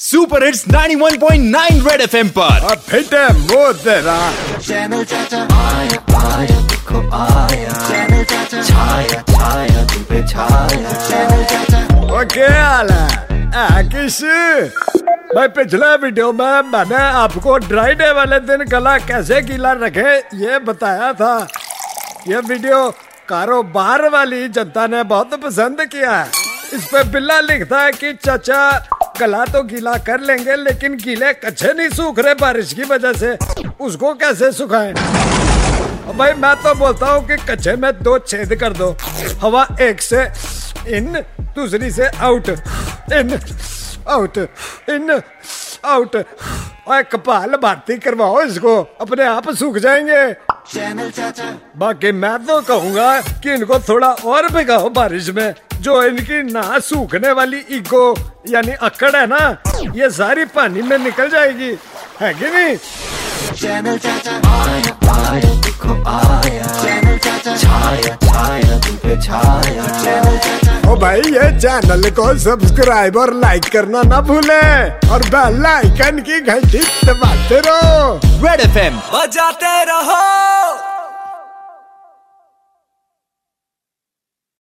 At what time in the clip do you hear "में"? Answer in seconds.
16.32-16.70, 37.76-37.92, 55.36-55.54, 60.82-60.96